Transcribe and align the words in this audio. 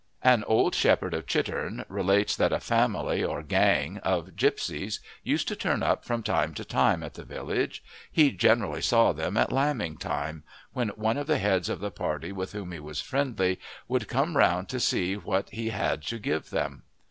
An 0.23 0.43
old 0.45 0.73
shepherd 0.73 1.13
of 1.13 1.27
Chitterne 1.27 1.85
relates 1.87 2.35
that 2.35 2.51
a 2.51 2.59
family, 2.59 3.23
or 3.23 3.43
gang, 3.43 3.99
of 3.99 4.35
gipsies 4.35 4.99
used 5.21 5.47
to 5.49 5.55
turn 5.55 5.83
up 5.83 6.03
from 6.05 6.23
time 6.23 6.55
to 6.55 6.65
time 6.65 7.03
at 7.03 7.13
the 7.13 7.23
village; 7.23 7.83
he 8.11 8.31
generally 8.31 8.81
saw 8.81 9.11
them 9.13 9.37
at 9.37 9.51
lambing 9.51 9.97
time, 9.97 10.43
when 10.73 10.89
one 10.95 11.17
of 11.17 11.27
the 11.27 11.37
heads 11.37 11.69
of 11.69 11.81
the 11.81 11.91
party 11.91 12.31
with 12.31 12.51
whom 12.53 12.71
he 12.71 12.79
was 12.79 12.99
friendly 12.99 13.59
would 13.87 14.07
come 14.07 14.35
round 14.35 14.69
to 14.69 14.79
see 14.79 15.13
what 15.13 15.51
he 15.51 15.69
had 15.69 16.01
to 16.07 16.17
give 16.17 16.49
them. 16.49 16.81